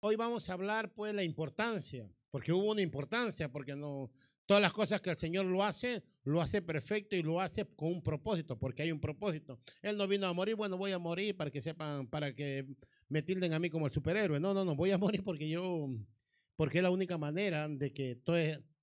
[0.00, 4.10] hoy vamos a hablar pues la importancia, porque hubo una importancia, porque no
[4.46, 7.88] todas las cosas que el Señor lo hace, lo hace perfecto y lo hace con
[7.88, 9.60] un propósito, porque hay un propósito.
[9.82, 12.66] Él no vino a morir, bueno, voy a morir para que sepan, para que
[13.08, 14.40] me tilden a mí como el superhéroe.
[14.40, 15.90] No, no, no, voy a morir porque yo,
[16.56, 18.38] porque es la única manera de que todo,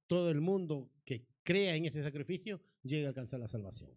[0.06, 3.90] todo el mundo que crea en ese sacrificio llegue a alcanzar la salvación.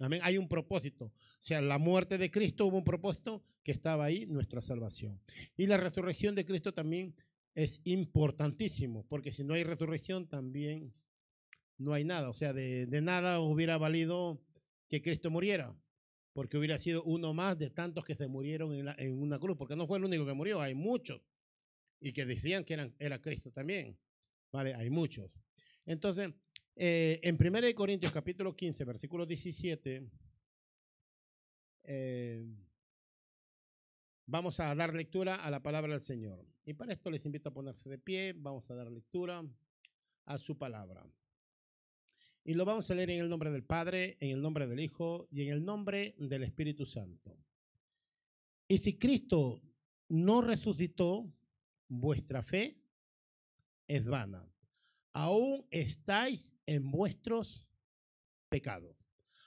[0.00, 0.20] Amén.
[0.22, 1.06] Hay un propósito.
[1.06, 5.20] O sea, la muerte de Cristo hubo un propósito que estaba ahí, nuestra salvación.
[5.56, 7.14] Y la resurrección de Cristo también
[7.54, 10.94] es importantísimo, porque si no hay resurrección también
[11.76, 12.28] no hay nada.
[12.30, 14.40] O sea, de, nada hubiera valido
[14.88, 15.76] que Cristo muriera,
[16.32, 19.86] porque hubiera sido uno más de tantos que se murieron en, una cruz, porque no
[19.86, 21.20] fue el único que murió, hay muchos.
[22.00, 23.98] Y que decían que era Cristo también.
[24.52, 25.32] Vale, hay muchos.
[25.84, 26.32] Entonces,
[26.80, 30.08] eh, en 1 Corintios capítulo 15, versículo 17,
[31.82, 32.46] eh,
[34.26, 36.46] vamos a dar lectura a la palabra del Señor.
[36.64, 39.44] Y para esto les invito a ponerse de pie, vamos a dar lectura
[40.26, 41.04] a su palabra.
[42.44, 45.26] Y lo vamos a leer en el nombre del Padre, en el nombre del Hijo
[45.32, 47.36] y en el nombre del Espíritu Santo.
[48.68, 49.60] Y si Cristo
[50.10, 51.28] no resucitó,
[51.88, 52.80] vuestra fe
[53.88, 54.48] es vana
[55.18, 57.66] aún estáis en vuestros
[58.48, 59.04] pecados.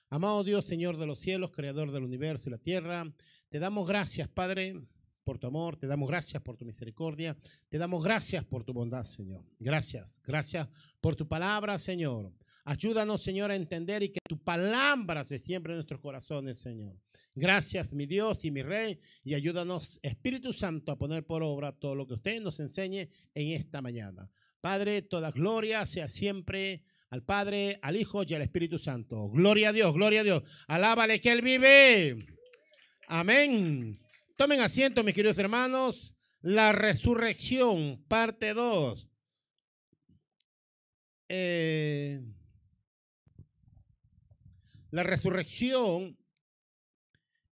[0.09, 3.09] Amado Dios, Señor de los cielos, Creador del universo y la tierra,
[3.47, 4.81] te damos gracias, Padre,
[5.23, 7.38] por tu amor, te damos gracias por tu misericordia,
[7.69, 9.45] te damos gracias por tu bondad, Señor.
[9.59, 10.67] Gracias, gracias
[10.99, 12.33] por tu palabra, Señor.
[12.66, 16.99] Ayúdanos, Señor, a entender y que tu palabra se siembre en nuestros corazones, Señor.
[17.33, 21.95] Gracias, mi Dios y mi Rey, y ayúdanos, Espíritu Santo, a poner por obra todo
[21.95, 24.30] lo que usted nos enseñe en esta mañana.
[24.62, 29.28] Padre, toda gloria sea siempre al Padre, al Hijo y al Espíritu Santo.
[29.30, 30.44] Gloria a Dios, gloria a Dios.
[30.67, 32.28] Alábale que Él vive.
[33.08, 34.00] Amén.
[34.38, 36.14] Tomen asiento, mis queridos hermanos.
[36.42, 39.09] La resurrección, parte 2.
[41.30, 42.22] Eh,
[44.92, 46.17] la resurrección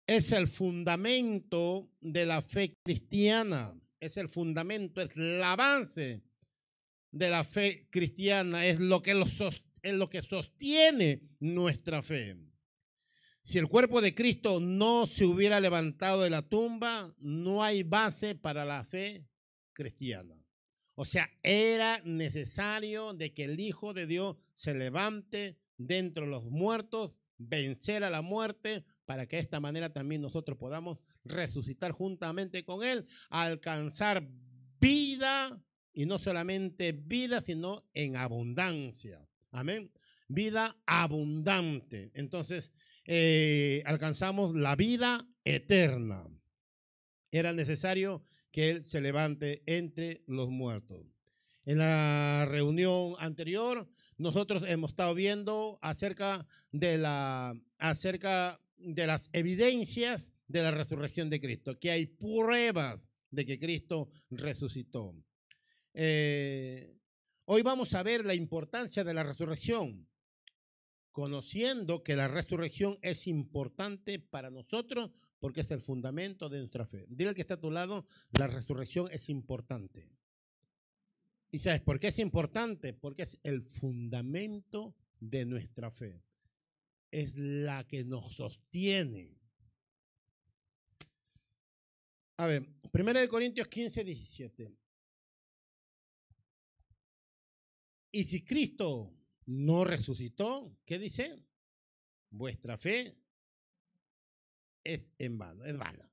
[0.06, 3.74] es el fundamento de la fe cristiana.
[4.00, 6.29] Es el fundamento, es la base
[7.12, 9.12] de la fe cristiana, es lo que,
[9.82, 12.38] es lo que sostiene nuestra fe.
[13.44, 18.36] Si el cuerpo de Cristo no se hubiera levantado de la tumba, no hay base
[18.36, 19.26] para la fe
[19.74, 20.36] cristiana.
[20.94, 26.44] O sea, era necesario de que el Hijo de Dios se levante dentro de los
[26.44, 32.64] muertos, vencer a la muerte, para que de esta manera también nosotros podamos resucitar juntamente
[32.66, 34.30] con Él, alcanzar
[34.80, 39.28] vida y no solamente vida, sino en abundancia.
[39.52, 39.92] Amén.
[40.28, 42.12] Vida abundante.
[42.14, 42.72] Entonces,
[43.06, 46.28] eh, alcanzamos la vida eterna.
[47.32, 51.06] Era necesario que Él se levante entre los muertos.
[51.66, 60.34] En la reunión anterior, nosotros hemos estado viendo acerca de, la, acerca de las evidencias
[60.48, 65.16] de la resurrección de Cristo, que hay pruebas de que Cristo resucitó.
[66.02, 66.98] Eh,
[67.44, 70.08] hoy vamos a ver la importancia de la resurrección,
[71.12, 77.06] conociendo que la resurrección es importante para nosotros porque es el fundamento de nuestra fe.
[77.10, 80.10] Dile al que está a tu lado, la resurrección es importante.
[81.52, 82.94] ¿Y sabes por qué es importante?
[82.94, 86.24] Porque es el fundamento de nuestra fe.
[87.12, 89.38] Es la que nos sostiene.
[92.38, 94.80] A ver, 1 Corintios 15, 17.
[98.12, 99.14] Y si Cristo
[99.46, 101.46] no resucitó, ¿qué dice?
[102.32, 103.12] Vuestra fe
[104.84, 106.12] es en vano, es vana.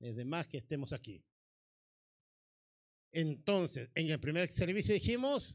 [0.00, 1.24] Es de más que estemos aquí.
[3.12, 5.54] Entonces, en el primer servicio dijimos,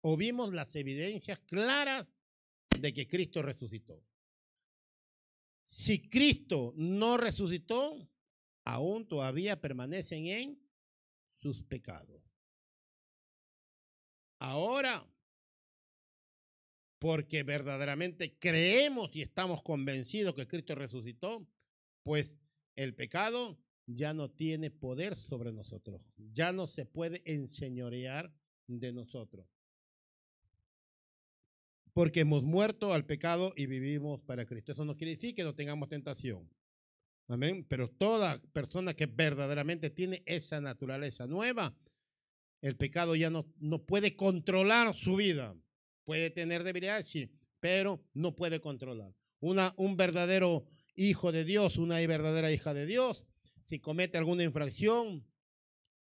[0.00, 2.12] o vimos las evidencias claras
[2.80, 4.02] de que Cristo resucitó.
[5.64, 8.08] Si Cristo no resucitó,
[8.64, 10.62] aún todavía permanecen en
[11.38, 12.22] sus pecados.
[14.38, 15.06] Ahora,
[16.98, 21.46] porque verdaderamente creemos y estamos convencidos que Cristo resucitó,
[22.02, 22.36] pues
[22.74, 26.02] el pecado ya no tiene poder sobre nosotros,
[26.32, 28.32] ya no se puede enseñorear
[28.66, 29.46] de nosotros.
[31.92, 34.72] Porque hemos muerto al pecado y vivimos para Cristo.
[34.72, 36.46] Eso no quiere decir que no tengamos tentación.
[37.28, 37.64] Amén.
[37.68, 41.74] Pero toda persona que verdaderamente tiene esa naturaleza nueva,
[42.66, 45.56] el pecado ya no, no puede controlar su vida.
[46.04, 47.30] Puede tener debilidades, sí,
[47.60, 49.14] pero no puede controlar.
[49.38, 50.66] Una, un verdadero
[50.96, 53.24] hijo de Dios, una verdadera hija de Dios,
[53.62, 55.24] si comete alguna infracción,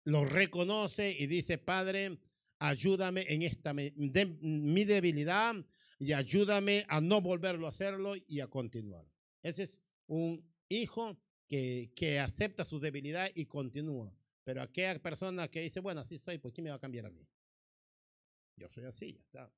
[0.06, 2.18] lo reconoce y dice, Padre,
[2.58, 5.56] ayúdame en esta mi debilidad
[6.00, 9.06] y ayúdame a no volverlo a hacerlo y a continuar.
[9.44, 11.16] Ese es un hijo
[11.48, 14.12] que, que acepta su debilidad y continúa.
[14.46, 17.10] Pero aquella persona que dice, bueno, así soy, pues ¿quién me va a cambiar a
[17.10, 17.28] mí?
[18.56, 19.52] Yo soy así, ya está.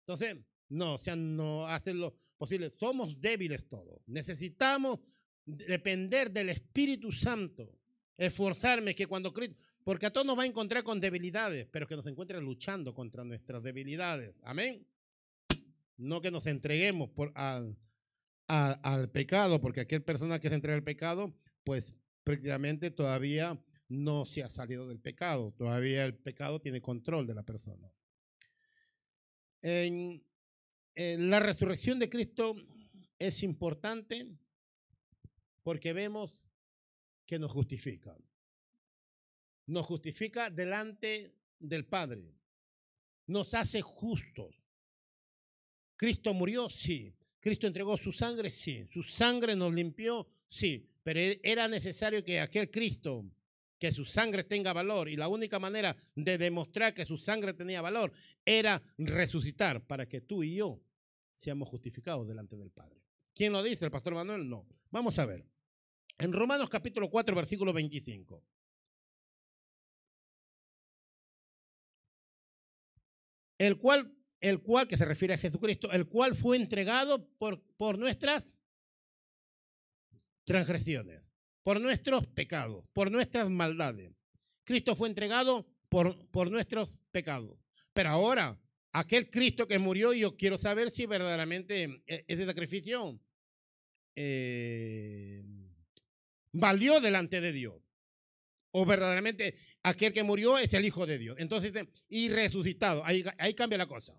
[0.00, 0.36] Entonces,
[0.68, 2.70] no, o sea, no hacen lo posible.
[2.70, 4.02] Somos débiles todos.
[4.06, 4.98] Necesitamos
[5.46, 7.78] depender del Espíritu Santo.
[8.16, 11.96] Esforzarme que cuando Cristo, porque a todos nos va a encontrar con debilidades, pero que
[11.96, 14.34] nos encuentre luchando contra nuestras debilidades.
[14.42, 14.84] Amén.
[15.96, 17.76] No que nos entreguemos por, al,
[18.48, 21.32] al pecado, porque aquel persona que se entrega al pecado,
[21.62, 21.94] pues
[22.24, 23.58] prácticamente todavía
[23.88, 25.52] no se ha salido del pecado.
[25.52, 27.92] Todavía el pecado tiene control de la persona.
[29.60, 30.24] En,
[30.94, 32.54] la resurrección de Cristo
[33.18, 34.26] es importante
[35.62, 36.40] porque vemos
[37.26, 38.16] que nos justifica.
[39.66, 42.34] Nos justifica delante del Padre.
[43.26, 44.56] Nos hace justos.
[45.96, 47.14] Cristo murió, sí.
[47.38, 48.86] Cristo entregó su sangre, sí.
[48.90, 50.91] Su sangre nos limpió, sí.
[51.02, 53.24] Pero e, era necesario que aquel Cristo,
[53.78, 57.82] que su sangre tenga valor, y la única manera de demostrar que su sangre tenía
[57.82, 58.12] valor
[58.44, 60.80] era resucitar para que tú y yo
[61.34, 63.02] seamos justificados delante del Padre.
[63.34, 63.84] ¿Quién lo dice?
[63.84, 64.48] ¿El pastor Manuel?
[64.48, 64.66] No.
[64.90, 65.44] Vamos a ver.
[66.18, 68.44] En Romanos capítulo 4, versículo 25.
[73.58, 77.98] El cual, el cual, que se refiere a Jesucristo, el cual fue entregado por, por
[77.98, 78.54] nuestras
[80.44, 81.22] transgresiones,
[81.62, 84.12] por nuestros pecados, por nuestras maldades.
[84.64, 87.58] Cristo fue entregado por, por nuestros pecados.
[87.92, 88.58] Pero ahora,
[88.92, 93.20] aquel Cristo que murió, yo quiero saber si verdaderamente eh, ese sacrificio
[94.14, 95.42] eh,
[96.52, 97.82] valió delante de Dios.
[98.74, 101.36] O verdaderamente aquel que murió es el Hijo de Dios.
[101.38, 101.74] Entonces,
[102.08, 103.04] y resucitado.
[103.04, 104.18] Ahí, ahí cambia la cosa.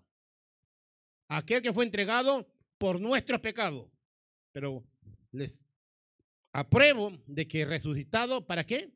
[1.28, 2.46] Aquel que fue entregado
[2.78, 3.90] por nuestros pecados.
[4.52, 4.84] Pero
[5.32, 5.60] les
[6.54, 8.94] apruebo de que resucitado, ¿para qué?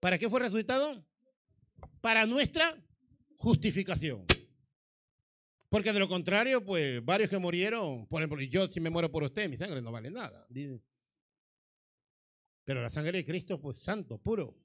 [0.00, 1.06] ¿Para qué fue resucitado?
[2.00, 2.76] Para nuestra
[3.36, 4.26] justificación.
[5.68, 9.22] Porque de lo contrario, pues varios que murieron, por ejemplo, yo si me muero por
[9.22, 10.46] usted, mi sangre no vale nada.
[12.64, 14.58] Pero la sangre de Cristo, pues santo, puro.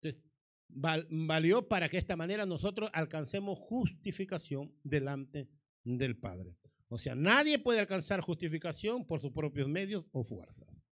[0.00, 0.22] Entonces,
[0.68, 5.50] valió para que de esta manera nosotros alcancemos justificación delante
[5.84, 6.56] del Padre.
[6.88, 10.84] O sea, nadie puede alcanzar justificación por sus propios medios o fuerzas.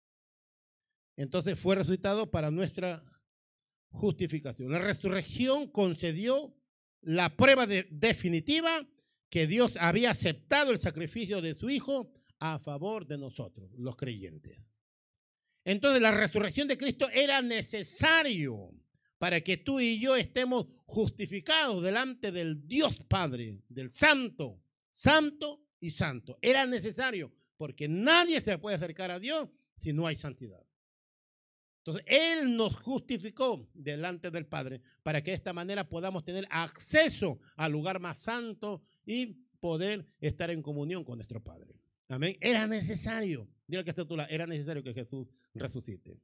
[1.16, 3.04] Entonces fue resucitado para nuestra
[3.90, 4.70] justificación.
[4.70, 6.56] La resurrección concedió
[7.02, 8.88] la prueba definitiva
[9.28, 14.58] que Dios había aceptado el sacrificio de su Hijo a favor de nosotros, los creyentes.
[15.64, 18.70] Entonces la resurrección de Cristo era necesario
[19.18, 24.60] para que tú y yo estemos justificados delante del Dios Padre, del Santo,
[24.90, 26.38] Santo y santo.
[26.40, 30.64] Era necesario porque nadie se puede acercar a Dios si no hay santidad.
[31.78, 37.40] Entonces, Él nos justificó delante del Padre para que de esta manera podamos tener acceso
[37.56, 39.26] al lugar más santo y
[39.58, 41.74] poder estar en comunión con nuestro Padre.
[42.08, 42.36] Amén.
[42.40, 46.20] Era necesario, diga que está tú, era necesario que Jesús resucite.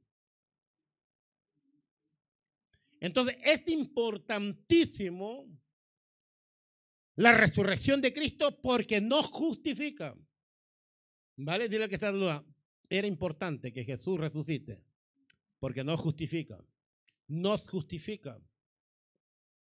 [3.01, 5.45] Entonces, es importantísimo
[7.19, 10.15] la resurrección de Cristo porque nos justifica.
[11.35, 11.67] ¿Vale?
[11.67, 12.45] Dile que está duda.
[12.89, 14.81] Era importante que Jesús resucite
[15.59, 16.57] porque nos justifica.
[17.27, 18.39] Nos justifica.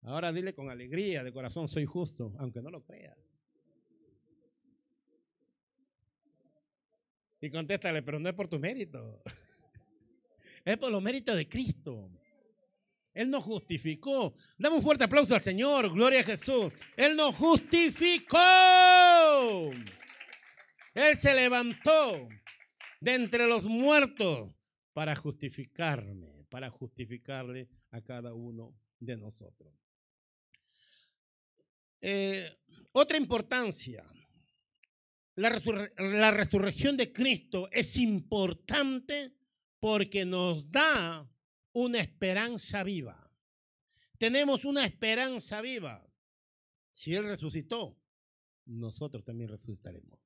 [0.03, 3.19] Ahora dile con alegría de corazón, soy justo, aunque no lo creas.
[7.41, 9.23] Y contéstale, pero no es por tu mérito.
[10.63, 12.11] Es por los méritos de Cristo.
[13.21, 14.35] Él nos justificó.
[14.57, 15.93] Dame un fuerte aplauso al Señor.
[15.93, 16.73] Gloria a Jesús.
[16.97, 18.39] Él nos justificó.
[20.95, 22.31] Él se levantó
[22.99, 24.51] de entre los muertos
[24.95, 29.71] para justificarme, para justificarle a cada uno de nosotros.
[32.01, 32.57] Eh,
[32.93, 34.03] otra importancia.
[35.35, 35.61] La,
[35.99, 39.35] la resurrección de Cristo es importante
[39.79, 41.31] porque nos da
[41.73, 43.31] una esperanza viva.
[44.19, 46.07] Tenemos una esperanza viva.
[46.93, 47.97] Si Él resucitó,
[48.67, 50.19] nosotros también resucitaremos.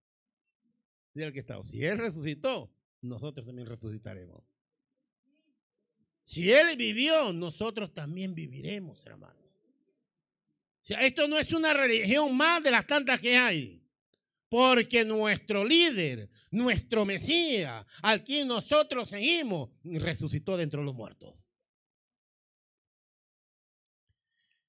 [1.13, 1.63] Diga que está.
[1.63, 2.73] Si Él resucitó,
[3.03, 4.43] nosotros también resucitaremos.
[6.25, 9.41] Si Él vivió, nosotros también viviremos, hermano.
[9.41, 13.84] O sea, esto no es una religión más de las tantas que hay.
[14.55, 21.35] Porque nuestro líder, nuestro Mesías, al quien nosotros seguimos, resucitó dentro de los muertos.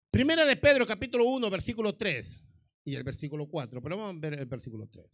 [0.10, 2.44] Primera de Pedro, capítulo 1, versículo 3
[2.86, 5.06] y el versículo 4, pero vamos a ver el versículo 3.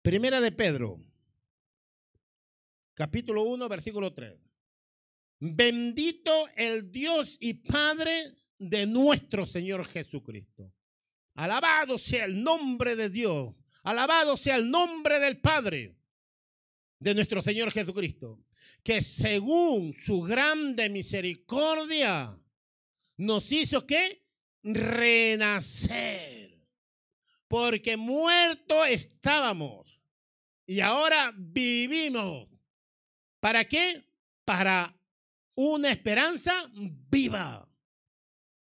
[0.00, 1.04] Primera de Pedro,
[2.94, 4.38] capítulo 1, versículo 3.
[5.40, 10.72] Bendito el Dios y Padre de nuestro Señor Jesucristo.
[11.34, 13.54] Alabado sea el nombre de Dios.
[13.82, 15.96] Alabado sea el nombre del Padre
[16.98, 18.40] de nuestro Señor Jesucristo.
[18.82, 22.38] Que según su grande misericordia
[23.16, 24.24] nos hizo que
[24.62, 26.58] renacer.
[27.48, 30.00] Porque muertos estábamos
[30.66, 32.60] y ahora vivimos.
[33.40, 34.04] ¿Para qué?
[34.44, 34.96] Para
[35.54, 37.68] una esperanza viva.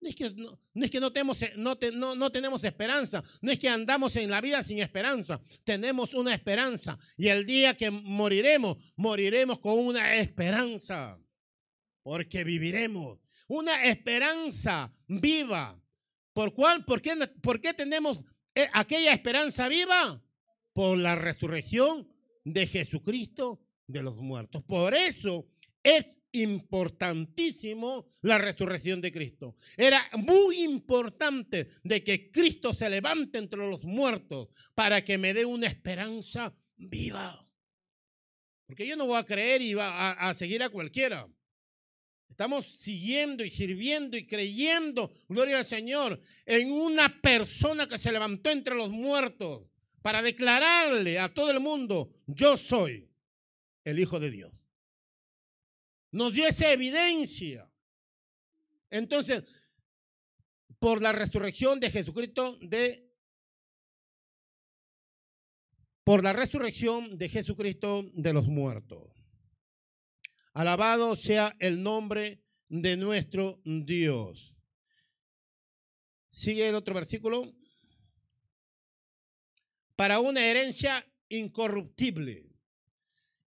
[0.02, 3.68] No es que no, es que no, tenemos, no, no, tenemos esperanza, no es que
[3.68, 9.60] andamos en la vida sin esperanza, tenemos una esperanza y el día que moriremos, moriremos
[9.60, 11.20] con una esperanza,
[12.02, 15.80] porque viviremos, una esperanza viva.
[16.32, 16.84] ¿Por cuál?
[16.84, 18.24] ¿Por qué, por qué tenemos
[18.56, 20.20] eh, aquella esperanza viva?
[20.72, 22.12] Por la resurrección
[22.44, 24.64] de Jesucristo de los muertos.
[24.64, 25.46] Por eso
[25.80, 29.56] es importantísimo la resurrección de Cristo.
[29.76, 35.44] Era muy importante de que Cristo se levante entre los muertos para que me dé
[35.44, 37.46] una esperanza viva.
[38.66, 41.28] Porque yo no voy a creer y va a, seguir a cualquiera.
[42.30, 48.50] Estamos siguiendo y sirviendo y creyendo, gloria al Señor, en una persona que se levantó
[48.50, 49.68] entre los muertos
[50.00, 53.10] para declararle a todo el mundo, yo soy
[53.84, 54.61] el Hijo de Dios
[56.12, 57.68] nos dio esa evidencia.
[58.90, 59.44] Entonces,
[60.78, 63.08] por la resurrección de Jesucristo de
[66.04, 69.12] por la resurrección de Jesucristo de los muertos.
[70.52, 74.54] Alabado sea el nombre de nuestro Dios.
[76.28, 77.54] Sigue el otro versículo.
[79.94, 82.50] Para una herencia incorruptible,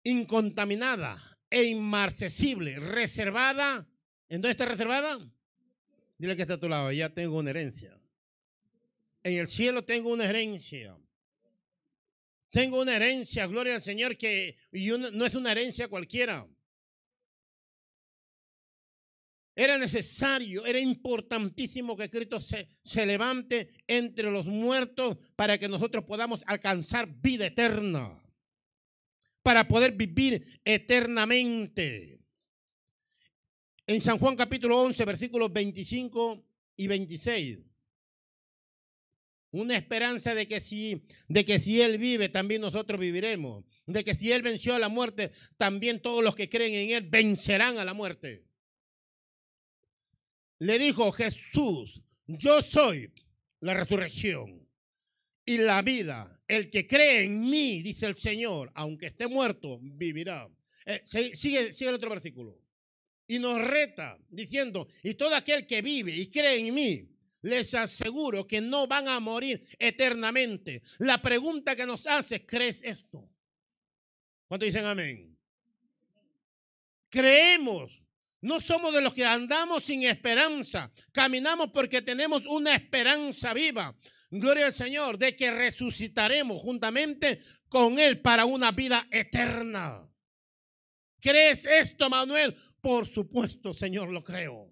[0.03, 3.87] incontaminada, e inmarcesible, reservada.
[4.27, 5.17] ¿En dónde está reservada?
[6.17, 7.97] Dile que está a tu lado, ya tengo una herencia.
[9.23, 10.97] En el cielo tengo una herencia.
[12.49, 16.45] Tengo una herencia, gloria al Señor, que y no es una herencia cualquiera.
[19.55, 26.03] Era necesario, era importantísimo que Cristo se, se levante entre los muertos para que nosotros
[26.03, 28.24] podamos alcanzar vida eterna
[29.45, 32.19] para poder vivir eternamente.
[33.85, 36.43] En San Juan capítulo 11, versículos 25
[36.77, 37.59] y 26.
[39.51, 43.63] Una esperanza de que si de que si él vive, también nosotros viviremos.
[43.85, 47.07] De que si él venció a la muerte, también todos los que creen en él
[47.07, 48.47] vencerán a la muerte.
[50.57, 53.13] Le dijo Jesús, yo soy
[53.59, 54.67] la resurrección
[55.45, 56.34] y la vida.
[56.47, 60.47] El que cree en mí, dice el Señor, aunque esté muerto, vivirá.
[60.85, 62.61] Eh, sigue, sigue el otro versículo.
[63.27, 67.09] Y nos reta diciendo, y todo aquel que vive y cree en mí,
[67.41, 70.83] les aseguro que no van a morir eternamente.
[70.99, 73.27] La pregunta que nos hace, ¿crees esto?
[74.47, 75.35] ¿Cuántos dicen amén?
[77.09, 78.01] Creemos.
[78.41, 80.91] No somos de los que andamos sin esperanza.
[81.11, 83.95] Caminamos porque tenemos una esperanza viva
[84.31, 90.07] gloria al Señor, de que resucitaremos juntamente con Él para una vida eterna.
[91.19, 92.55] ¿Crees esto, Manuel?
[92.81, 94.71] Por supuesto, Señor, lo creo.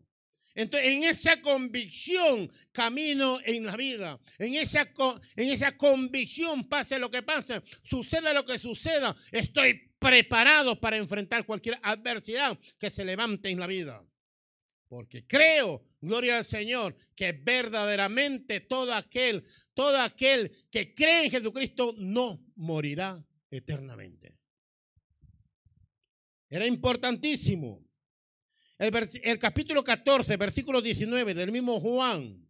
[0.56, 4.20] Entonces, en esa convicción camino en la vida.
[4.38, 4.88] En esa,
[5.36, 11.46] en esa convicción, pase lo que pase, suceda lo que suceda, estoy preparado para enfrentar
[11.46, 14.04] cualquier adversidad que se levante en la vida.
[14.94, 21.96] Porque creo, gloria al Señor, que verdaderamente todo aquel, todo aquel que cree en Jesucristo
[21.98, 24.38] no morirá eternamente.
[26.48, 27.84] Era importantísimo.
[28.78, 32.48] El, el, capítulo 14, versículo 19 del mismo Juan.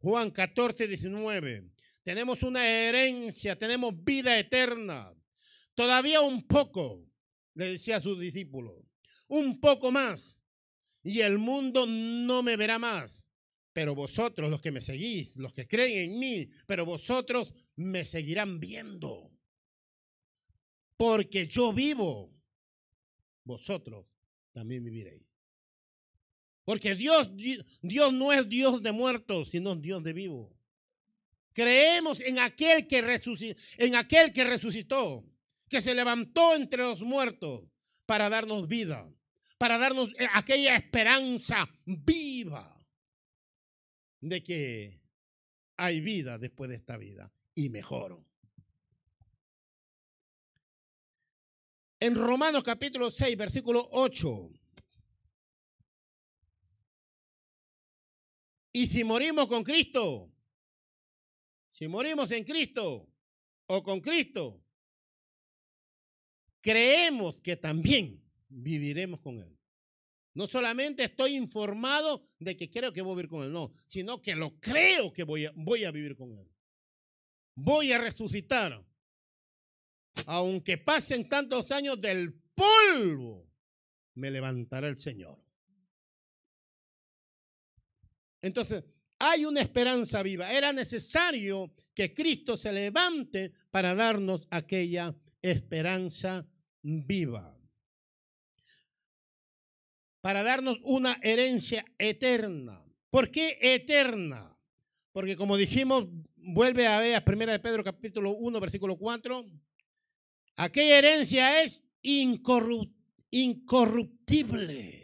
[0.00, 1.70] Juan 14, 19.
[2.02, 5.14] Tenemos una herencia, tenemos vida eterna.
[5.74, 7.06] Todavía un poco,
[7.54, 8.89] le decía a sus discípulos
[9.30, 10.38] un poco más,
[11.02, 13.24] y el mundo no me verá más.
[13.72, 18.58] Pero vosotros, los que me seguís, los que creen en mí, pero vosotros me seguirán
[18.58, 19.30] viendo.
[20.96, 22.34] Porque yo vivo,
[23.44, 24.06] vosotros
[24.52, 25.22] también viviréis.
[26.64, 27.30] Porque Dios,
[27.80, 30.52] Dios no es Dios de muertos, sino Dios de vivos.
[31.52, 35.24] Creemos en aquel que resucitó, en aquel que resucitó,
[35.68, 37.62] que se levantó entre los muertos
[38.06, 39.08] para darnos vida,
[39.60, 42.82] para darnos eh, aquella esperanza viva
[44.18, 45.02] de que
[45.76, 48.24] hay vida después de esta vida y mejor.
[52.00, 54.50] En Romanos capítulo 6, versículo 8.
[58.72, 60.32] Y si morimos con Cristo,
[61.68, 63.12] si morimos en Cristo
[63.66, 64.64] o con Cristo,
[66.62, 69.56] creemos que también viviremos con Él.
[70.34, 74.20] No solamente estoy informado de que creo que voy a vivir con Él, no, sino
[74.20, 76.48] que lo creo que voy a, voy a vivir con Él.
[77.54, 78.84] Voy a resucitar.
[80.26, 83.48] Aunque pasen tantos años del polvo,
[84.14, 85.38] me levantará el Señor.
[88.42, 88.84] Entonces,
[89.18, 90.52] hay una esperanza viva.
[90.52, 96.46] Era necesario que Cristo se levante para darnos aquella esperanza
[96.82, 97.59] viva.
[100.20, 102.84] Para darnos una herencia eterna.
[103.10, 104.56] ¿Por qué eterna?
[105.12, 109.46] Porque como dijimos, vuelve a ver a 1 de Pedro capítulo 1, versículo 4.
[110.56, 115.00] Aquella herencia es incorruptible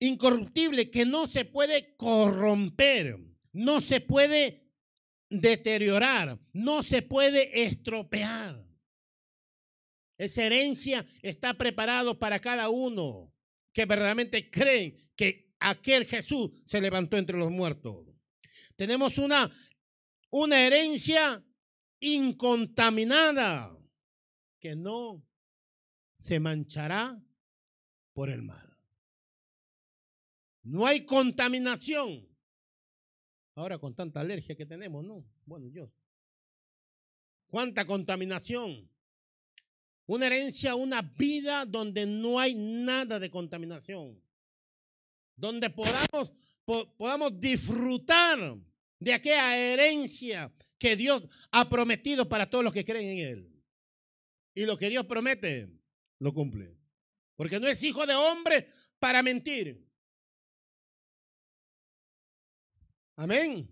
[0.00, 3.18] incorruptible que no se puede corromper,
[3.52, 4.64] no se puede
[5.28, 8.67] deteriorar, no se puede estropear.
[10.18, 13.32] Esa herencia está preparado para cada uno
[13.72, 18.04] que verdaderamente creen que aquel Jesús se levantó entre los muertos.
[18.74, 19.50] Tenemos una,
[20.30, 21.44] una herencia
[22.00, 23.78] incontaminada
[24.58, 25.24] que no
[26.18, 27.22] se manchará
[28.12, 28.76] por el mal.
[30.64, 32.28] No hay contaminación.
[33.54, 35.24] Ahora con tanta alergia que tenemos, ¿no?
[35.46, 35.90] Bueno, yo.
[37.46, 38.90] ¿Cuánta contaminación?
[40.08, 44.18] Una herencia, una vida donde no hay nada de contaminación.
[45.36, 46.32] Donde podamos,
[46.64, 48.56] podamos disfrutar
[48.98, 53.62] de aquella herencia que Dios ha prometido para todos los que creen en Él.
[54.54, 55.68] Y lo que Dios promete,
[56.20, 56.74] lo cumple.
[57.36, 59.86] Porque no es hijo de hombre para mentir.
[63.16, 63.68] Amén.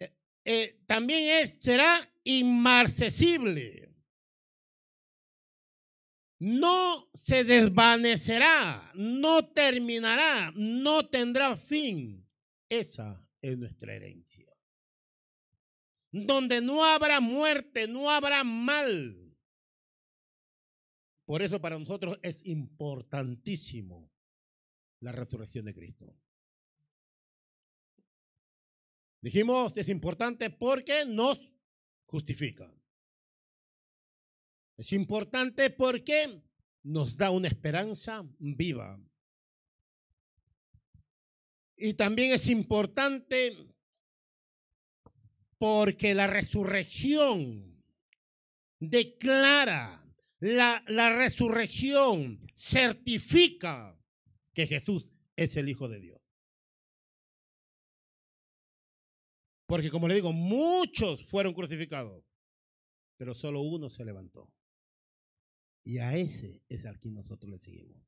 [0.00, 0.12] Eh,
[0.44, 3.81] eh, también es, será inmarcesible.
[6.44, 12.28] No se desvanecerá, no terminará, no tendrá fin.
[12.68, 14.52] Esa es nuestra herencia.
[16.10, 19.38] Donde no habrá muerte, no habrá mal.
[21.26, 24.10] Por eso para nosotros es importantísimo
[24.98, 26.12] la resurrección de Cristo.
[29.20, 31.38] Dijimos, es importante porque nos
[32.06, 32.68] justifica.
[34.76, 36.42] Es importante porque
[36.82, 39.00] nos da una esperanza viva.
[41.76, 43.56] Y también es importante
[45.58, 47.82] porque la resurrección
[48.78, 50.04] declara,
[50.40, 53.96] la, la resurrección certifica
[54.52, 56.20] que Jesús es el Hijo de Dios.
[59.66, 62.24] Porque como le digo, muchos fueron crucificados,
[63.16, 64.52] pero solo uno se levantó.
[65.84, 68.00] Y a ese es al que nosotros le seguimos.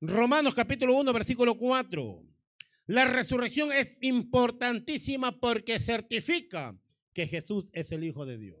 [0.00, 2.22] Romanos capítulo 1, versículo 4.
[2.86, 6.78] La resurrección es importantísima porque certifica
[7.14, 8.60] que Jesús es el Hijo de Dios.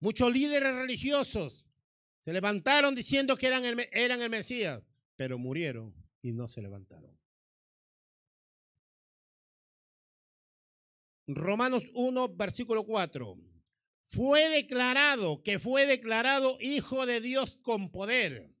[0.00, 1.66] Muchos líderes religiosos
[2.20, 4.82] se levantaron diciendo que eran el, eran el Mesías,
[5.16, 7.14] pero murieron y no se levantaron.
[11.26, 13.53] Romanos 1, versículo 4.
[14.14, 18.54] Fue declarado que fue declarado hijo de Dios con poder,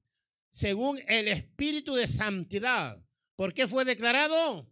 [0.50, 3.00] según el Espíritu de Santidad.
[3.36, 4.68] ¿Por qué fue declarado?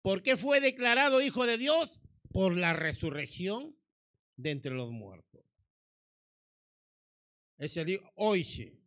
[0.00, 1.90] ¿Por qué fue declarado hijo de Dios?
[2.32, 3.76] Por la resurrección
[4.36, 5.44] de entre los muertos.
[7.58, 8.00] Es el
[8.44, 8.80] sí.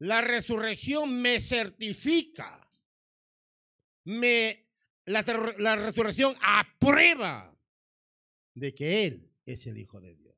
[0.00, 2.68] La resurrección me certifica,
[4.04, 4.68] me
[5.06, 5.22] la,
[5.76, 7.55] resurrección aprueba
[8.56, 10.34] de que Él es el Hijo de Dios.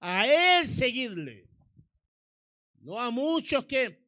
[0.00, 0.26] A
[0.60, 1.48] Él seguirle.
[2.80, 4.06] No a muchos que,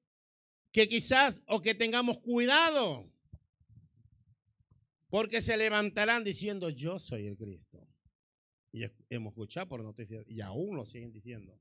[0.71, 3.11] que quizás o que tengamos cuidado.
[5.09, 7.89] Porque se levantarán diciendo, yo soy el Cristo.
[8.71, 11.59] Y hemos escuchado por noticias y aún lo siguen diciendo.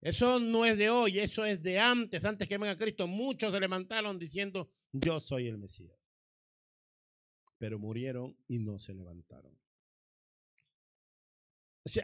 [0.00, 3.08] Eso no es de hoy, eso es de antes, antes que venga Cristo.
[3.08, 5.98] Muchos se levantaron diciendo, yo soy el Mesías.
[7.58, 9.58] Pero murieron y no se levantaron.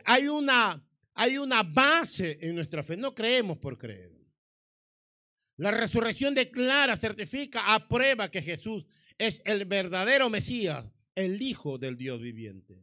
[0.05, 4.13] Hay una, hay una base en nuestra fe, no creemos por creer.
[5.57, 8.87] La resurrección declara, certifica, aprueba que Jesús
[9.19, 12.83] es el verdadero Mesías, el Hijo del Dios viviente.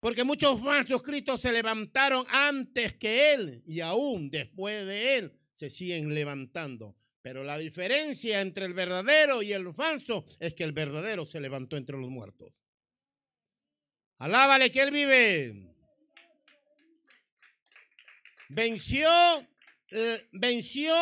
[0.00, 5.70] Porque muchos falsos cristos se levantaron antes que Él y aún después de Él se
[5.70, 6.96] siguen levantando.
[7.20, 11.76] Pero la diferencia entre el verdadero y el falso es que el verdadero se levantó
[11.76, 12.52] entre los muertos.
[14.18, 15.71] Alábale que Él vive.
[18.54, 19.08] Venció,
[19.90, 20.94] eh, venció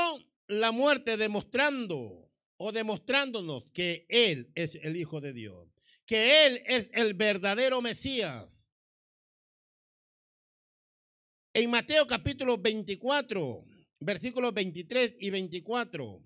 [0.46, 5.68] la muerte demostrando o demostrándonos que Él es el Hijo de Dios,
[6.06, 8.60] que Él es el verdadero Mesías
[11.52, 13.64] en Mateo capítulo 24,
[13.98, 16.22] versículos 23 y 24,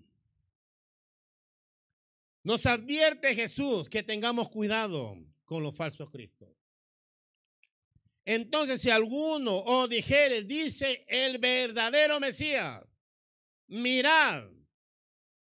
[2.43, 6.54] nos advierte Jesús que tengamos cuidado con los falsos cristos.
[8.25, 12.81] Entonces, si alguno o dijere, dice el verdadero Mesías,
[13.67, 14.49] mirad.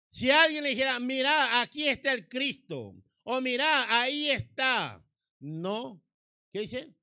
[0.10, 5.06] Si alguien le dijera, mirad, aquí está el Cristo, o mirad, ahí está.
[5.40, 6.02] No,
[6.52, 6.94] ¿qué dice?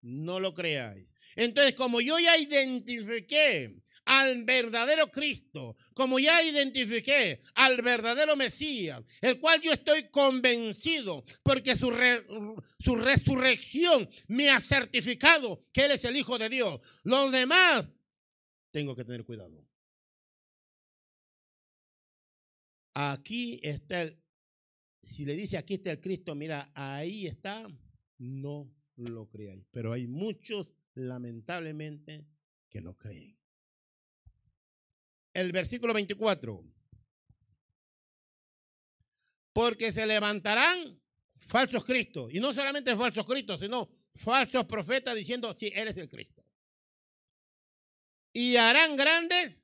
[0.00, 1.14] No lo creáis.
[1.36, 9.38] Entonces, como yo ya identifiqué al verdadero Cristo, como ya identifiqué al verdadero Mesías, el
[9.40, 11.92] cual yo estoy convencido porque su,
[12.78, 16.80] su resurrección me ha certificado que Él es el Hijo de Dios.
[17.04, 17.88] Los demás,
[18.70, 19.64] tengo que tener cuidado.
[22.94, 24.22] Aquí está el,
[25.02, 27.66] si le dice aquí está el Cristo, mira, ahí está,
[28.18, 29.66] no lo creáis.
[29.70, 32.26] Pero hay muchos lamentablemente,
[32.68, 33.36] que no creen.
[35.34, 36.64] El versículo 24.
[39.52, 40.98] Porque se levantarán
[41.36, 42.32] falsos cristos.
[42.32, 46.42] Y no solamente falsos cristos, sino falsos profetas diciendo, sí, eres el Cristo.
[48.32, 49.62] Y harán grandes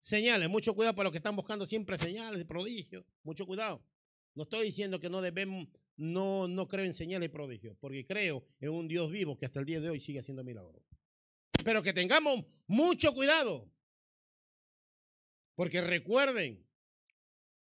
[0.00, 0.48] señales.
[0.48, 3.04] Mucho cuidado para los que están buscando siempre señales de prodigio.
[3.24, 3.84] Mucho cuidado.
[4.34, 5.66] No estoy diciendo que no debemos
[5.98, 9.58] no, no creo en señales y prodigios, porque creo en un Dios vivo que hasta
[9.60, 10.82] el día de hoy sigue haciendo milagros.
[11.64, 13.68] Pero que tengamos mucho cuidado,
[15.58, 16.64] porque recuerden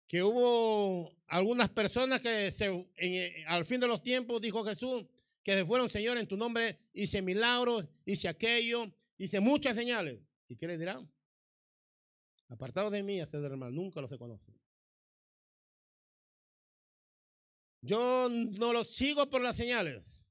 [0.09, 5.07] que hubo algunas personas que se, eh, al fin de los tiempos dijo Jesús
[5.41, 10.19] que se fueron, Señor, en tu nombre hice milagros, hice aquello, hice muchas señales.
[10.49, 11.09] ¿Y qué les dirán?
[12.49, 14.59] Apartados de mí, hasta del mal, nunca los he conocido.
[17.83, 20.25] Yo no lo sigo por las señales,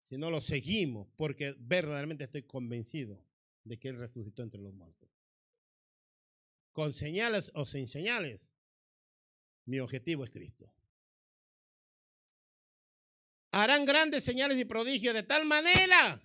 [0.00, 3.22] sino lo seguimos porque verdaderamente estoy convencido
[3.64, 5.03] de que Él resucitó entre los muertos.
[6.74, 8.52] Con señales o sin señales,
[9.64, 10.70] mi objetivo es Cristo.
[13.50, 16.20] Harán grandes señales y prodigios de tal manera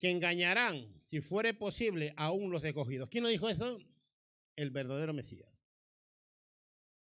[0.00, 3.08] que engañarán, si fuere posible, aún los escogidos.
[3.08, 3.78] ¿Quién nos dijo eso?
[4.56, 5.56] El verdadero Mesías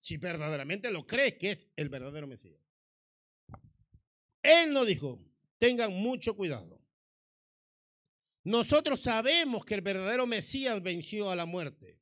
[0.00, 2.60] si verdaderamente lo crees que es el verdadero Mesías.
[4.42, 5.22] Él nos dijo,
[5.58, 6.80] tengan mucho cuidado.
[8.42, 11.99] Nosotros sabemos que el verdadero Mesías venció a la muerte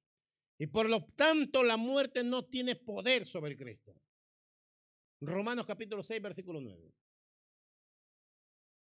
[0.58, 3.94] y por lo tanto la muerte no tiene poder sobre Cristo.
[5.20, 6.92] Romanos capítulo 6, versículo 9.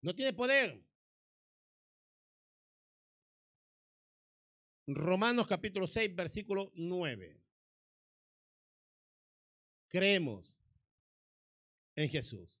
[0.01, 0.83] No tiene poder.
[4.87, 7.45] Romanos capítulo 6, versículo 9
[9.95, 10.57] creemos
[11.95, 12.59] en Jesús.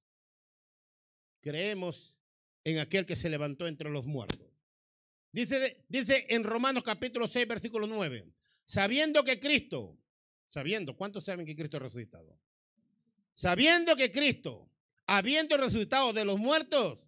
[1.41, 2.15] Creemos
[2.63, 4.49] en aquel que se levantó entre los muertos.
[5.33, 5.85] Dice,
[6.29, 8.25] en Romanos capítulo 6, versículo 9,
[8.65, 9.97] sabiendo que Cristo,
[10.47, 12.37] sabiendo, ¿cuántos saben que Cristo ha resucitado?
[13.33, 14.69] Sabiendo que Cristo,
[15.07, 16.99] habiendo resucitado de los muertos,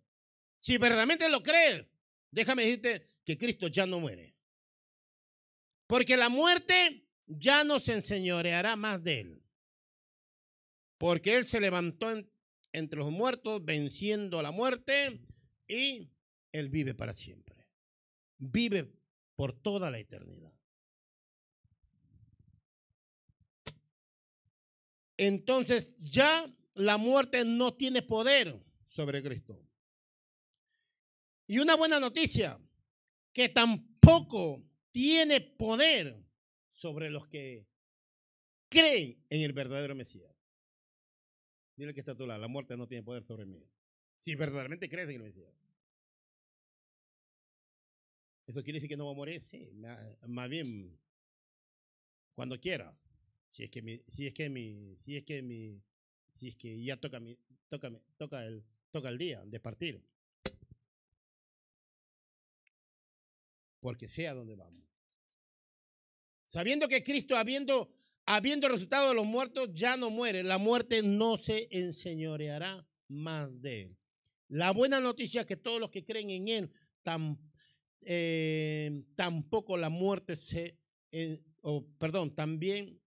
[0.60, 1.86] si verdaderamente lo crees,
[2.32, 4.36] déjame decirte que Cristo ya no muere.
[5.86, 9.44] Porque la muerte ya no se enseñoreará más de él
[10.98, 12.12] porque Él se levantó
[12.72, 15.20] entre los muertos, venciendo a la muerte,
[15.68, 16.10] y
[16.52, 17.68] Él vive para siempre.
[18.38, 18.92] Vive
[19.36, 20.54] por toda la eternidad.
[25.18, 29.60] Entonces ya la muerte no tiene poder sobre Cristo.
[31.48, 32.60] Y una buena noticia,
[33.34, 36.24] que tampoco tiene poder
[36.72, 37.68] sobre los que
[38.70, 40.36] creen en el verdadero Mesías.
[41.76, 43.64] Dile que está a lado, la muerte no tiene poder sobre mí.
[44.18, 45.54] Si verdaderamente crees en el Mesías.
[48.48, 49.42] ¿Eso quiere decir que no va a morir?
[49.42, 49.70] Sí,
[50.28, 50.98] más bien
[52.34, 52.98] cuando quiera.
[53.58, 55.82] Si es que mi, si es que mi, si es que mi,
[56.36, 57.36] si es que ya toca mi,
[57.70, 60.00] toca, toca el, toca el día de partir.
[63.80, 64.86] Porque sea donde vamos.
[66.46, 67.92] Sabiendo que Cristo, habiendo,
[68.28, 70.44] habiendo resultado de los muertos, ya no muere.
[70.44, 73.98] La muerte no se enseñoreará más de él.
[74.50, 76.72] La buena noticia es que todos los que creen en él,
[78.02, 80.78] eh, tampoco la muerte se,
[81.62, 83.02] o perdón, también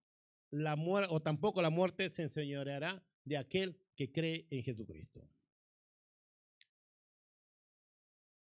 [0.51, 5.29] la muerte, o tampoco la muerte se enseñoreará de aquel que cree en Jesucristo.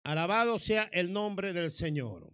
[0.02, 2.30] Alabado sea el nombre del Señor.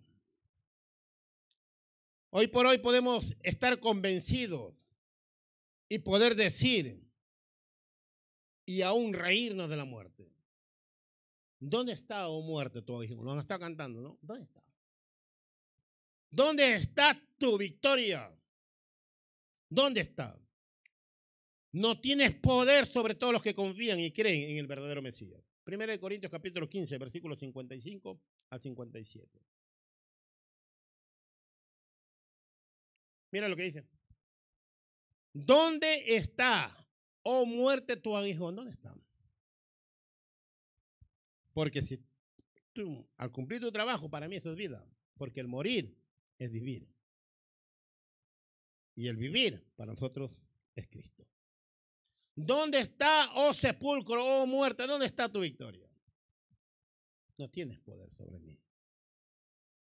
[2.30, 4.74] Hoy por hoy podemos estar convencidos
[5.88, 7.00] y poder decir
[8.66, 10.32] y aún reírnos de la muerte.
[11.58, 13.22] ¿Dónde está, oh muerte, tu hijo?
[13.22, 14.18] Lo han estado cantando, ¿no?
[14.22, 14.62] ¿Dónde está?
[16.30, 18.32] ¿Dónde está tu victoria?
[19.70, 20.36] ¿Dónde está?
[21.72, 25.40] No tienes poder sobre todos los que confían y creen en el verdadero Mesías.
[25.62, 29.40] Primera de Corintios capítulo 15, versículos 55 al 57.
[33.30, 33.84] Mira lo que dice.
[35.32, 36.76] ¿Dónde está,
[37.22, 38.56] oh muerte, tu aguijón?
[38.56, 38.92] ¿Dónde está?
[41.52, 42.02] Porque si
[42.72, 44.84] tú, al cumplir tu trabajo, para mí eso es vida.
[45.16, 45.96] Porque el morir
[46.38, 46.88] es vivir.
[48.94, 50.36] Y el vivir para nosotros
[50.74, 51.26] es Cristo.
[52.34, 54.86] ¿Dónde está, oh sepulcro, oh muerte?
[54.86, 55.88] ¿Dónde está tu victoria?
[57.36, 58.58] No tienes poder sobre mí.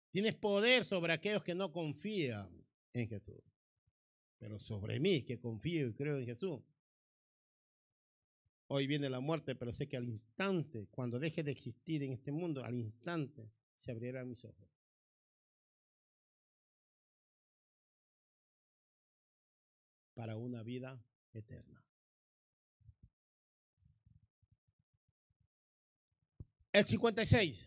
[0.09, 2.49] Tienes poder sobre aquellos que no confían
[2.93, 3.51] en Jesús.
[4.39, 6.61] Pero sobre mí, que confío y creo en Jesús.
[8.67, 12.31] Hoy viene la muerte, pero sé que al instante, cuando deje de existir en este
[12.31, 14.69] mundo, al instante se abrirán mis ojos.
[20.19, 21.01] Para una vida
[21.31, 21.81] eterna.
[26.73, 27.65] El 56.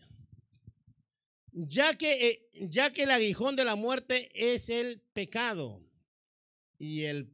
[1.51, 5.81] Ya que, eh, ya que el aguijón de la muerte es el pecado
[6.77, 7.33] y el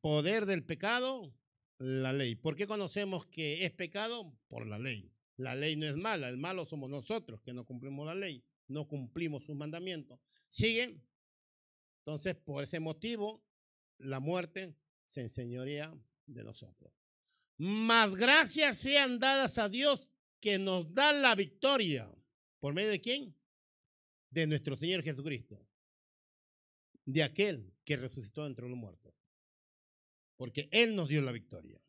[0.00, 1.32] poder del pecado,
[1.78, 2.34] la ley.
[2.34, 4.36] ¿Por qué conocemos que es pecado?
[4.48, 5.12] Por la ley.
[5.36, 8.88] La ley no es mala, el malo somos nosotros que no cumplimos la ley, no
[8.88, 10.18] cumplimos sus mandamientos.
[10.48, 11.00] ¿Sigue?
[12.00, 13.40] Entonces, por ese motivo,
[13.98, 14.74] la muerte
[15.06, 15.94] se enseñorea
[16.26, 16.92] de nosotros.
[17.58, 20.08] Más gracias sean dadas a Dios
[20.40, 22.10] que nos da la victoria.
[22.58, 23.34] ¿Por medio de quién?
[24.30, 25.64] De nuestro Señor Jesucristo.
[27.04, 29.14] De aquel que resucitó entre los muertos.
[30.36, 31.80] Porque Él nos dio la victoria.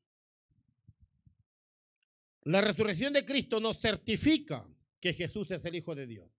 [2.43, 4.67] La resurrección de Cristo nos certifica
[4.99, 6.29] que Jesús es el Hijo de Dios.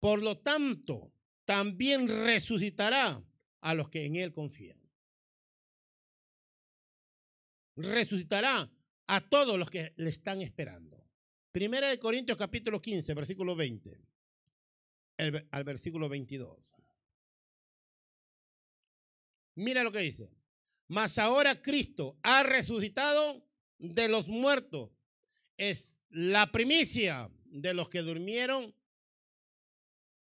[0.00, 1.12] Por lo tanto,
[1.44, 3.24] también resucitará
[3.60, 4.83] a los que en Él confían
[7.76, 8.70] resucitará
[9.06, 11.04] a todos los que le están esperando.
[11.52, 14.00] Primera de Corintios capítulo 15, versículo 20
[15.16, 16.74] al versículo 22.
[19.56, 20.30] Mira lo que dice.
[20.88, 23.46] Mas ahora Cristo ha resucitado
[23.78, 24.90] de los muertos.
[25.56, 28.74] Es la primicia de los que durmieron.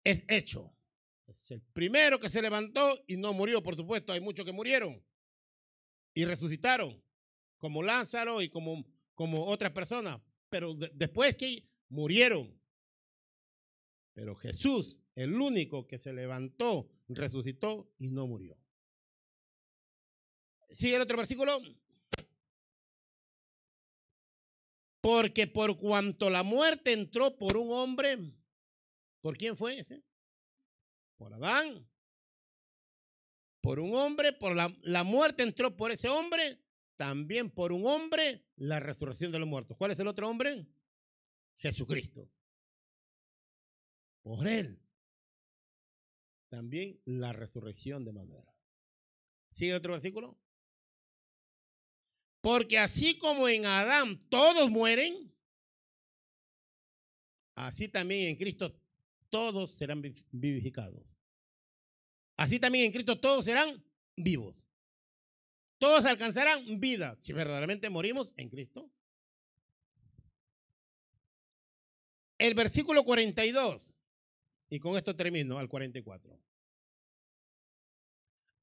[0.04, 0.76] Es hecho.
[1.26, 4.12] Es el primero que se levantó y no murió, por supuesto.
[4.12, 5.02] Hay muchos que murieron
[6.14, 7.02] y resucitaron
[7.62, 12.60] como Lázaro y como, como otras personas, pero después que murieron.
[14.14, 18.58] Pero Jesús, el único que se levantó, resucitó y no murió.
[20.70, 21.60] Sigue el otro versículo.
[25.00, 28.18] Porque por cuanto la muerte entró por un hombre,
[29.20, 30.02] ¿por quién fue ese?
[31.16, 31.88] Por Adán.
[33.60, 36.58] Por un hombre, por la, la muerte entró por ese hombre,
[36.96, 39.76] también por un hombre la resurrección de los muertos.
[39.76, 40.66] ¿Cuál es el otro hombre?
[41.56, 42.28] Jesucristo.
[44.22, 44.80] Por él.
[46.48, 48.44] También la resurrección de Manuel.
[49.50, 50.38] ¿Sigue otro versículo?
[52.40, 55.32] Porque así como en Adán todos mueren,
[57.54, 58.74] así también en Cristo
[59.30, 61.16] todos serán vivificados.
[62.36, 63.82] Así también en Cristo todos serán
[64.16, 64.66] vivos.
[65.82, 68.88] Todos alcanzarán vida si verdaderamente morimos en Cristo.
[72.38, 73.92] El versículo 42,
[74.70, 76.38] y con esto termino al 44.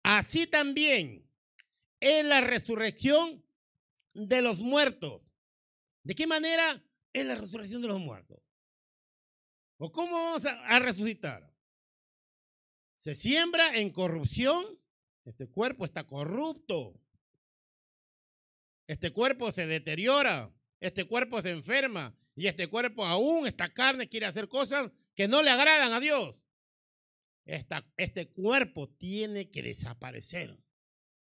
[0.03, 1.29] Así también
[1.99, 3.43] es la resurrección
[4.13, 5.35] de los muertos.
[6.03, 8.41] ¿De qué manera es la resurrección de los muertos.
[9.77, 11.53] ¿O cómo vamos a, resucitar?
[12.95, 14.79] Se siembra en corrupción.
[15.25, 16.97] Este cuerpo está corrupto.
[18.89, 20.51] Este cuerpo se deteriora.
[20.79, 22.17] Este cuerpo se enferma.
[22.35, 26.35] Y este cuerpo aún, esta carne quiere hacer cosas que no le agradan a Dios.
[27.45, 30.57] este cuerpo tiene que desaparecer.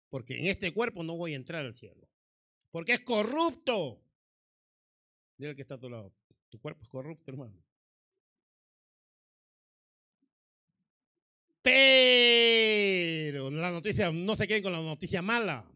[0.09, 2.11] Porque en este cuerpo no voy a entrar al cielo.
[2.73, 4.03] Porque es corrupto.
[5.39, 6.13] Dile el que está a tu lado.
[6.49, 7.63] Tu cuerpo es corrupto, hermano.
[11.63, 15.71] Pero la noticia, no se queden con la noticia mala.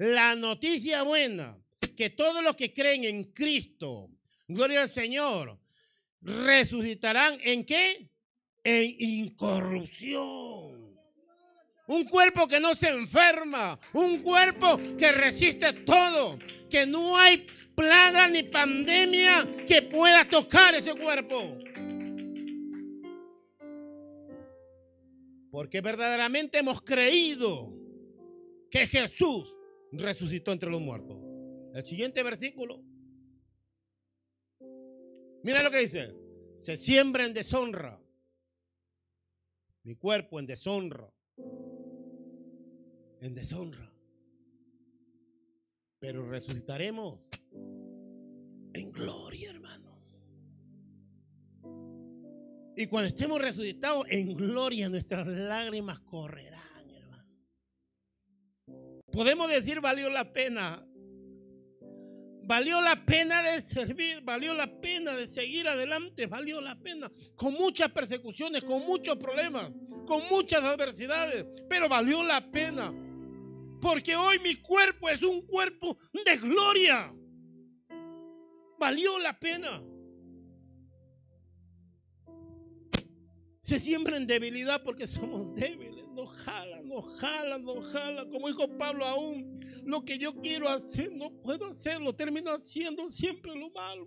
[0.00, 1.62] La noticia buena,
[1.94, 4.08] que todos los que creen en Cristo,
[4.48, 5.60] gloria al Señor,
[6.22, 8.10] resucitarán en qué?
[8.64, 10.98] En incorrupción.
[11.86, 13.78] Un cuerpo que no se enferma.
[13.92, 16.38] Un cuerpo que resiste todo.
[16.70, 21.58] Que no hay plaga ni pandemia que pueda tocar ese cuerpo.
[25.50, 27.70] Porque verdaderamente hemos creído
[28.70, 29.59] que Jesús
[29.92, 31.18] resucitó entre los muertos.
[31.74, 32.82] El siguiente versículo.
[35.42, 36.14] Mira lo que dice.
[36.56, 38.00] Se siembra en deshonra.
[39.82, 41.10] Mi cuerpo en deshonra
[43.20, 43.92] en deshonra.
[45.98, 47.20] Pero resucitaremos
[48.72, 50.00] en gloria, hermano.
[52.76, 56.59] Y cuando estemos resucitados en gloria, nuestras lágrimas correrán.
[59.12, 60.86] Podemos decir, valió la pena.
[62.42, 67.10] Valió la pena de servir, valió la pena de seguir adelante, valió la pena.
[67.36, 69.70] Con muchas persecuciones, con muchos problemas,
[70.06, 72.92] con muchas adversidades, pero valió la pena
[73.80, 77.12] porque hoy mi cuerpo es un cuerpo de gloria.
[78.78, 79.82] Valió la pena.
[83.62, 85.99] Se siembra en debilidad porque somos débiles.
[86.20, 88.28] No jala, no jala, no jala.
[88.28, 92.14] Como dijo Pablo aún, lo que yo quiero hacer no puedo hacerlo.
[92.14, 94.06] Termino haciendo siempre lo malo.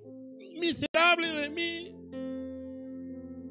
[0.59, 1.95] Miserable de mí.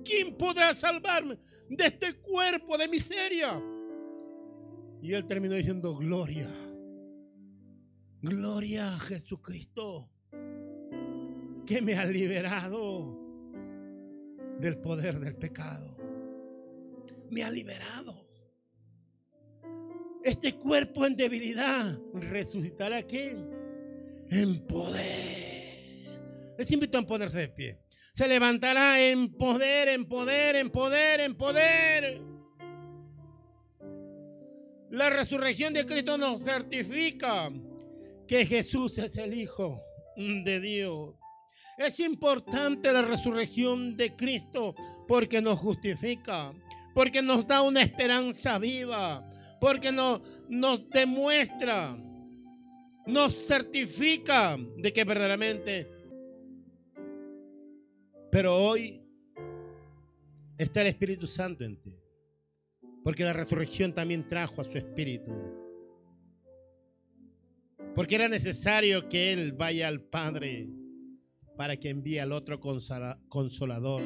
[0.04, 3.60] ¿Quién podrá salvarme de este cuerpo de miseria?
[5.02, 6.48] Y él terminó diciendo, gloria,
[8.20, 10.08] gloria a Jesucristo,
[11.66, 13.18] que me ha liberado
[14.60, 15.96] del poder del pecado.
[17.28, 18.21] Me ha liberado.
[20.24, 23.30] Este cuerpo en debilidad resucitará aquí
[24.30, 26.52] en poder.
[26.56, 27.78] Les invito a ponerse de pie.
[28.12, 32.20] Se levantará en poder, en poder, en poder, en poder.
[34.90, 37.50] La resurrección de Cristo nos certifica
[38.28, 39.82] que Jesús es el Hijo
[40.16, 41.14] de Dios.
[41.78, 44.74] Es importante la resurrección de Cristo
[45.08, 46.52] porque nos justifica,
[46.94, 49.26] porque nos da una esperanza viva,
[49.62, 50.20] porque nos,
[50.90, 51.96] demuestra,
[53.06, 55.88] nos certifica de que verdaderamente.
[58.28, 59.00] Pero hoy
[60.58, 61.96] está el Espíritu Santo en ti.
[63.04, 65.30] Porque la resurrección también trajo a su espíritu.
[67.94, 70.66] Porque era necesario que Él vaya al Padre
[71.56, 74.02] para que envíe al otro consolador.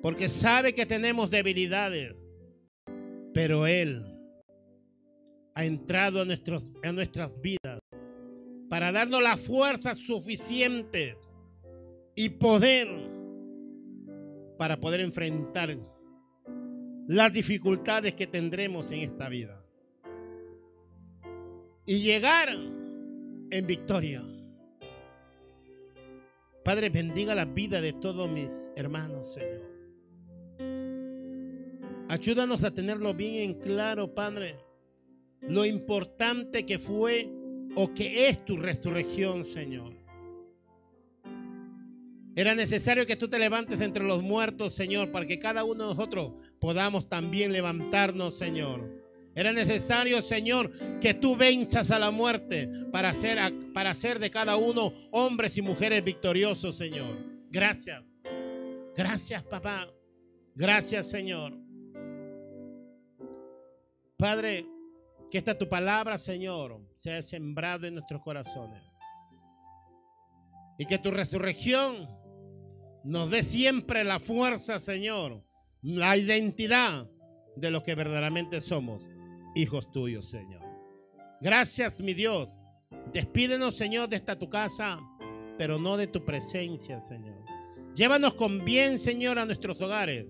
[0.00, 2.14] Porque sabe que tenemos debilidades.
[3.32, 4.13] Pero Él
[5.54, 7.80] ha entrado a, nuestros, a nuestras vidas
[8.68, 11.16] para darnos la fuerza suficiente
[12.16, 12.88] y poder
[14.58, 15.76] para poder enfrentar
[17.06, 19.60] las dificultades que tendremos en esta vida.
[21.86, 24.24] Y llegar en victoria.
[26.64, 29.74] Padre, bendiga la vida de todos mis hermanos, Señor.
[32.08, 34.56] Ayúdanos a tenerlo bien en claro, Padre,
[35.48, 37.28] lo importante que fue
[37.74, 39.94] o que es tu resurrección, Señor.
[42.36, 45.94] Era necesario que tú te levantes entre los muertos, Señor, para que cada uno de
[45.94, 49.04] nosotros podamos también levantarnos, Señor.
[49.36, 50.70] Era necesario, Señor,
[51.00, 53.38] que tú venzas a la muerte para hacer,
[53.72, 57.18] para hacer de cada uno hombres y mujeres victoriosos, Señor.
[57.50, 58.12] Gracias.
[58.96, 59.88] Gracias, papá.
[60.54, 61.52] Gracias, Señor.
[64.16, 64.66] Padre,
[65.34, 68.80] que esta tu palabra, Señor, sea sembrado en nuestros corazones.
[70.78, 72.08] Y que tu resurrección
[73.02, 75.44] nos dé siempre la fuerza, Señor,
[75.82, 77.10] la identidad
[77.56, 79.02] de lo que verdaderamente somos,
[79.56, 80.62] hijos tuyos, Señor.
[81.40, 82.48] Gracias, mi Dios.
[83.12, 85.00] Despídenos, Señor, de esta tu casa.
[85.58, 87.44] pero no de tu presencia, Señor.
[87.96, 90.28] Llévanos con bien, Señor, a nuestros hogares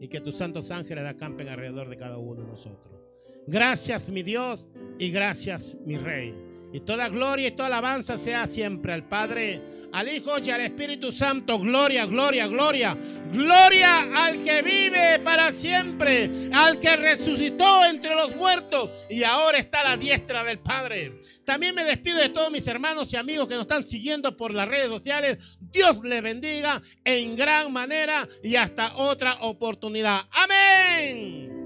[0.00, 2.99] y que tus santos ángeles acampen alrededor de cada uno de nosotros.
[3.46, 4.68] Gracias, mi Dios,
[4.98, 6.34] y gracias, mi Rey.
[6.72, 9.60] Y toda gloria y toda alabanza sea siempre al Padre,
[9.92, 11.58] al Hijo y al Espíritu Santo.
[11.58, 12.96] Gloria, gloria, gloria.
[13.32, 19.80] Gloria al que vive para siempre, al que resucitó entre los muertos y ahora está
[19.80, 21.20] a la diestra del Padre.
[21.44, 24.68] También me despido de todos mis hermanos y amigos que nos están siguiendo por las
[24.68, 25.38] redes sociales.
[25.60, 30.20] Dios les bendiga en gran manera y hasta otra oportunidad.
[30.30, 31.59] Amén.